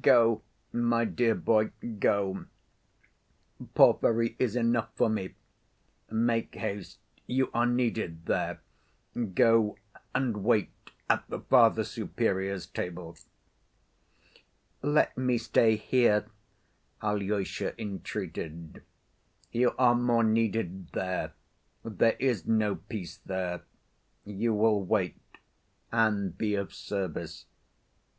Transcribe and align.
"Go, 0.00 0.40
my 0.72 1.04
dear 1.04 1.34
boy, 1.34 1.66
go. 1.98 2.46
Porfiry 3.74 4.34
is 4.38 4.56
enough 4.56 4.88
for 4.94 5.10
me. 5.10 5.34
Make 6.10 6.54
haste, 6.54 7.00
you 7.26 7.50
are 7.52 7.66
needed 7.66 8.24
there, 8.24 8.62
go 9.34 9.76
and 10.14 10.42
wait 10.42 10.70
at 11.10 11.28
the 11.28 11.38
Father 11.40 11.84
Superior's 11.84 12.64
table." 12.64 13.18
"Let 14.80 15.18
me 15.18 15.36
stay 15.36 15.76
here," 15.76 16.28
Alyosha 17.02 17.78
entreated. 17.78 18.82
"You 19.52 19.74
are 19.76 19.94
more 19.94 20.24
needed 20.24 20.92
there. 20.92 21.34
There 21.84 22.16
is 22.18 22.46
no 22.46 22.76
peace 22.76 23.18
there. 23.18 23.64
You 24.24 24.54
will 24.54 24.82
wait, 24.82 25.20
and 25.92 26.38
be 26.38 26.54
of 26.54 26.72
service. 26.72 27.44